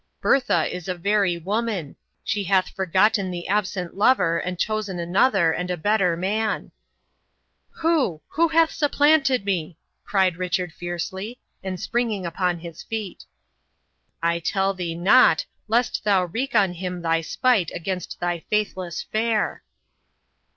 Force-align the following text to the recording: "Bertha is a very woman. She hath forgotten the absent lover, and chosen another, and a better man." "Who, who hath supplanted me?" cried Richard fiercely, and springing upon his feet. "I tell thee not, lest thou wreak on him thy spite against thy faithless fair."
"Bertha 0.19 0.65
is 0.75 0.87
a 0.87 0.95
very 0.95 1.37
woman. 1.37 1.95
She 2.23 2.45
hath 2.45 2.69
forgotten 2.69 3.29
the 3.29 3.47
absent 3.47 3.95
lover, 3.95 4.39
and 4.39 4.57
chosen 4.57 4.97
another, 4.97 5.51
and 5.51 5.69
a 5.69 5.77
better 5.77 6.17
man." 6.17 6.71
"Who, 7.73 8.23
who 8.29 8.47
hath 8.47 8.71
supplanted 8.71 9.45
me?" 9.45 9.77
cried 10.03 10.37
Richard 10.37 10.73
fiercely, 10.73 11.39
and 11.63 11.79
springing 11.79 12.25
upon 12.25 12.57
his 12.57 12.81
feet. 12.81 13.25
"I 14.23 14.39
tell 14.39 14.73
thee 14.73 14.95
not, 14.95 15.45
lest 15.67 16.03
thou 16.03 16.25
wreak 16.25 16.55
on 16.55 16.73
him 16.73 17.03
thy 17.03 17.21
spite 17.21 17.69
against 17.75 18.19
thy 18.19 18.39
faithless 18.49 19.03
fair." 19.03 19.61